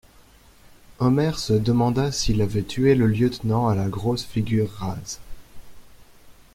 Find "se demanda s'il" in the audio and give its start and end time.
1.37-2.41